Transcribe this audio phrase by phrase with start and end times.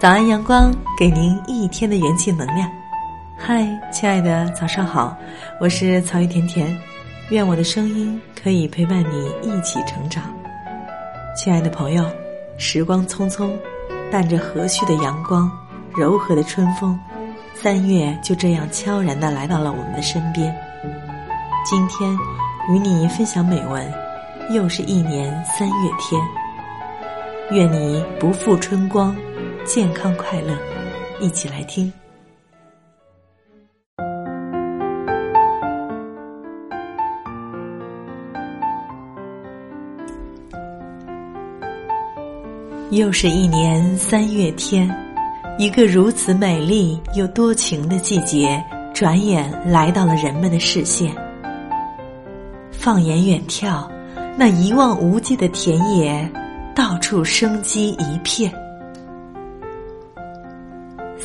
[0.00, 2.70] 早安，阳光，给您一天的元气能量。
[3.36, 5.16] 嗨，亲爱的，早上好，
[5.60, 6.78] 我是曹玉甜甜，
[7.30, 10.22] 愿我的声音可以陪伴你一起成长。
[11.36, 12.04] 亲爱的朋友，
[12.58, 13.50] 时光匆匆，
[14.08, 15.50] 伴着和煦的阳光、
[15.96, 16.96] 柔和的春风，
[17.52, 20.54] 三月就这样悄然的来到了我们的身边。
[21.64, 22.16] 今天
[22.70, 23.92] 与你分享美文，
[24.50, 26.22] 又是一年三月天。
[27.50, 29.16] 愿你不负春光，
[29.68, 30.56] 健康快乐，
[31.20, 31.92] 一起来听。
[42.90, 44.90] 又是一年三月天，
[45.58, 48.64] 一个如此美丽又多情的季节，
[48.94, 51.14] 转眼来到了人们的视线。
[52.72, 53.86] 放眼远眺，
[54.38, 56.26] 那一望无际的田野，
[56.74, 58.50] 到处生机一片。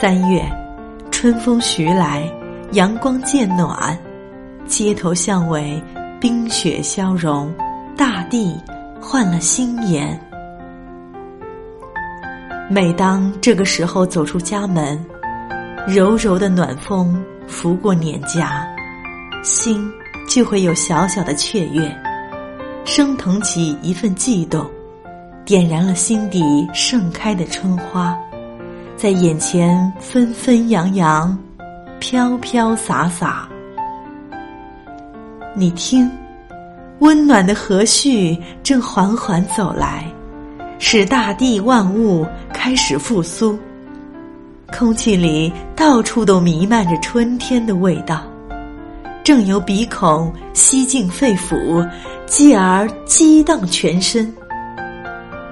[0.00, 0.40] 三月，
[1.10, 2.22] 春风徐来，
[2.70, 3.98] 阳光渐暖，
[4.64, 5.82] 街头巷尾
[6.20, 7.52] 冰雪消融，
[7.96, 8.56] 大地
[9.00, 10.16] 换了新颜。
[12.70, 15.04] 每当这个时候走出家门，
[15.84, 18.64] 柔柔的暖风拂过脸颊，
[19.42, 19.84] 心
[20.28, 21.92] 就会有小小的雀跃，
[22.84, 24.64] 升腾起一份悸动，
[25.44, 26.40] 点燃了心底
[26.72, 28.16] 盛开的春花，
[28.98, 31.38] 在眼前纷纷扬扬，
[32.00, 33.48] 飘飘洒洒。
[35.54, 36.10] 你听，
[36.98, 40.04] 温暖的和煦正缓缓走来。
[40.80, 43.56] 使大地万物开始复苏，
[44.76, 48.22] 空气里到处都弥漫着春天的味道，
[49.22, 51.88] 正由鼻孔吸进肺腑，
[52.26, 54.32] 继而激荡全身。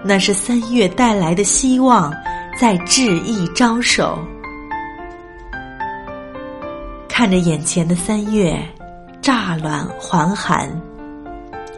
[0.02, 2.12] 那是三月带来的希望，
[2.58, 4.18] 在致意招手。
[7.06, 8.58] 看着眼前的三月，
[9.20, 10.70] 乍暖还寒，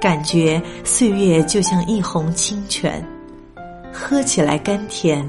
[0.00, 3.04] 感觉岁月就像一泓清泉。
[3.92, 5.28] 喝起来甘甜，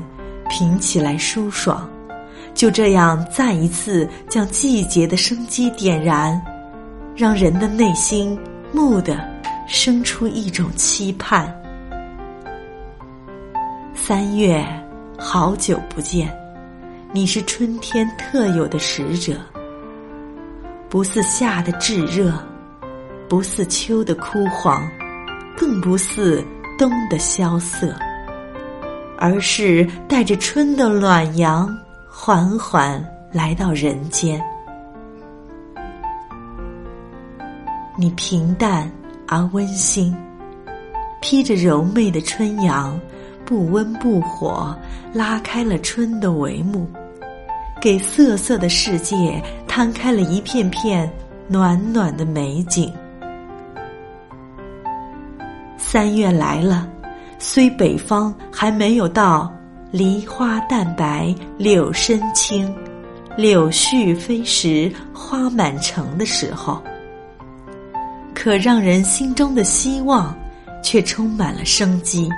[0.49, 1.89] 品起来舒爽，
[2.53, 6.39] 就这样再一次将季节的生机点燃，
[7.15, 8.37] 让人的内心
[8.71, 9.19] 蓦地
[9.67, 11.51] 生出一种期盼。
[13.95, 14.65] 三月，
[15.21, 16.33] 好久不见，
[17.11, 19.35] 你是春天特有的使者，
[20.87, 22.33] 不似夏的炙热，
[23.27, 24.81] 不似秋的枯黄，
[25.57, 26.41] 更不似
[26.77, 27.93] 冬的萧瑟。
[29.17, 31.69] 而是带着春的暖阳，
[32.09, 34.41] 缓缓来到人间。
[37.97, 38.89] 你平淡
[39.27, 40.15] 而温馨，
[41.19, 42.97] 披着柔媚的春阳，
[43.49, 44.77] 不温不火，
[45.11, 46.87] 拉开了春的帷幕，
[47.81, 51.11] 给瑟瑟的世界摊开了一片片
[51.47, 52.93] 暖暖的美景。
[55.79, 56.87] 三月来了。
[57.39, 59.51] 虽北方还没有到
[59.91, 62.71] 梨花淡白柳深青，
[63.35, 66.79] 柳絮飞时花满城的时候，
[68.35, 70.37] 可让人心中的希望
[70.83, 72.29] 却充满了生机。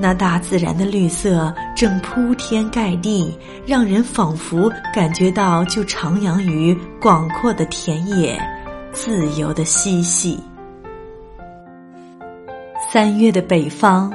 [0.00, 3.36] 那大自然的绿色正铺天盖地，
[3.66, 8.40] 让人仿佛感觉到就徜徉于广阔的田野，
[8.92, 10.38] 自由的嬉戏。
[12.90, 14.12] 三月的北方，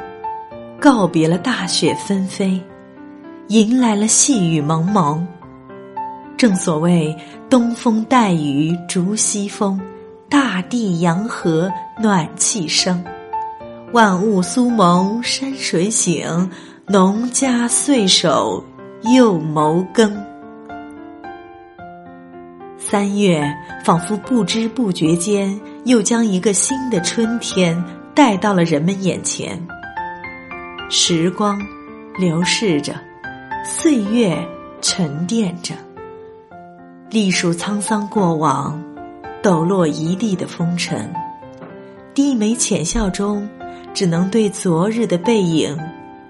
[0.80, 2.60] 告别了大雪纷飞，
[3.50, 5.28] 迎来了细雨蒙蒙。
[6.38, 7.16] 正所谓
[7.50, 9.80] 东风带雨逐西风，
[10.30, 13.04] 大地阳和暖气生，
[13.94, 16.50] 万物苏蒙山水醒，
[16.88, 18.64] 农家岁首
[19.04, 20.20] 又谋耕。
[22.76, 23.48] 三月
[23.86, 27.82] 仿佛不知不觉间，又将一个新的春天。
[28.16, 29.60] 带到了人们眼前，
[30.88, 31.60] 时光
[32.16, 32.94] 流逝着，
[33.66, 34.38] 岁月
[34.82, 35.74] 沉淀着，
[37.10, 38.80] 历数沧桑过往，
[39.42, 41.12] 抖落一地的风尘，
[42.14, 43.50] 低眉浅笑中，
[43.94, 45.78] 只能对昨日的背影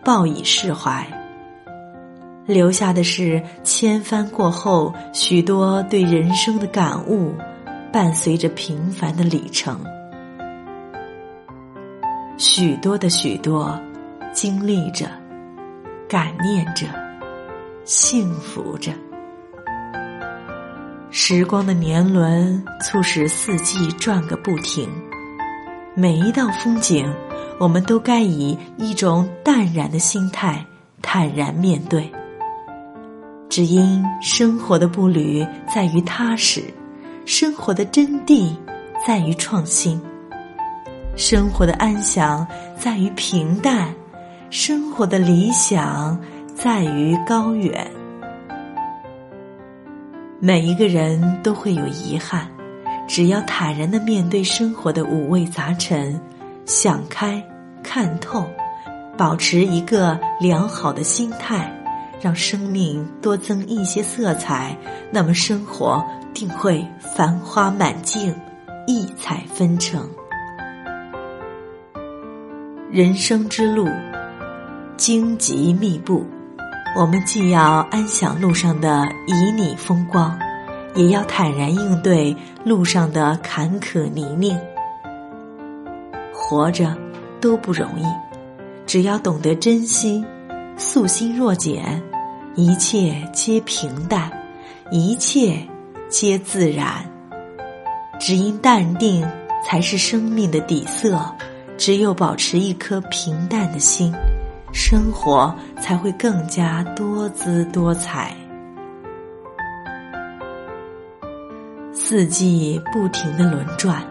[0.03, 1.07] 报以释怀，
[2.45, 7.33] 留下的是千帆过后许多对人生的感悟，
[7.91, 9.79] 伴随着平凡的里程。
[12.37, 13.79] 许多的许多，
[14.33, 15.07] 经历着，
[16.09, 16.87] 感念着，
[17.85, 18.91] 幸福着。
[21.11, 24.89] 时光的年轮促使四季转个不停，
[25.95, 27.07] 每一道风景，
[27.63, 30.65] 我们都该以一种淡然的心态
[31.01, 32.11] 坦然面对。
[33.47, 36.61] 只因生活的步履在于踏实，
[37.25, 38.53] 生活的真谛
[39.07, 40.01] 在于创新，
[41.15, 42.45] 生活的安详
[42.77, 43.95] 在于平淡，
[44.49, 46.19] 生活的理想
[46.53, 47.89] 在于高远。
[50.41, 52.45] 每一个人都会有遗憾，
[53.07, 56.19] 只要坦然的面对生活的五味杂陈，
[56.65, 57.41] 想开
[57.83, 58.47] 看透，
[59.17, 61.71] 保持一个良好的心态，
[62.21, 64.75] 让生命多增一些色彩，
[65.11, 66.03] 那么生活
[66.33, 66.83] 定会
[67.15, 68.33] 繁花满径，
[68.87, 70.09] 异彩纷呈。
[72.89, 73.87] 人生之路
[74.97, 76.25] 荆棘密布。
[76.95, 80.37] 我们既要安享路上的旖旎风光，
[80.93, 84.55] 也要坦然应对路上的坎坷泥泞。
[86.31, 86.95] 活着
[87.43, 88.05] 都不容易，
[88.85, 90.23] 只要懂得珍惜，
[90.77, 92.01] 素心若简，
[92.55, 94.31] 一切皆平淡，
[94.89, 95.57] 一切
[96.07, 97.05] 皆自然。
[98.17, 99.29] 只因淡定
[99.65, 101.19] 才是生命的底色，
[101.77, 104.13] 只有保持一颗平淡的心。
[104.71, 108.33] 生活才会更加多姿多彩。
[111.91, 114.01] 四季不停的轮转，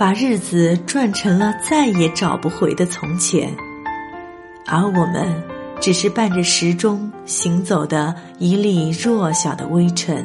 [0.00, 3.54] 把日子转成了再也找不回的从前，
[4.66, 5.30] 而我们
[5.78, 10.24] 只是伴着时钟行走的一粒弱小的微尘，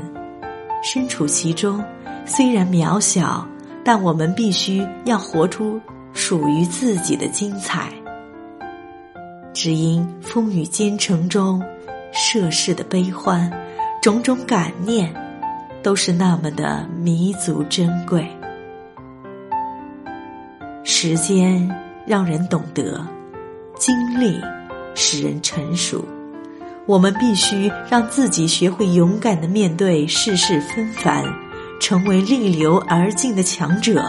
[0.82, 1.84] 身处其中，
[2.26, 3.46] 虽然渺小，
[3.84, 5.78] 但我们必须要活出
[6.14, 7.90] 属于自己的精彩。
[9.54, 11.62] 只因风雨兼程中，
[12.14, 13.52] 涉世的悲欢，
[14.02, 15.14] 种种感念，
[15.84, 18.26] 都是那么的弥足珍贵。
[21.08, 21.70] 时间
[22.04, 23.00] 让人懂得，
[23.78, 24.42] 经历
[24.96, 26.04] 使人成熟。
[26.88, 31.24] 我们必须让自己学会勇敢的面对世事纷繁，
[31.80, 34.04] 成为逆流而进的强者。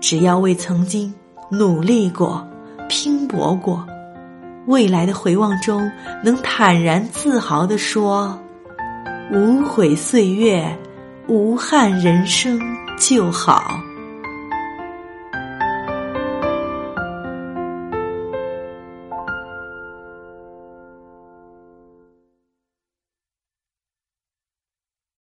[0.00, 1.12] 只要为曾经
[1.50, 2.46] 努力过。
[2.88, 3.84] 拼搏过，
[4.66, 5.90] 未来的回望中，
[6.22, 8.38] 能坦然自豪地说
[9.32, 10.78] ：“无悔岁月，
[11.26, 12.60] 无憾人生
[12.96, 13.80] 就好。”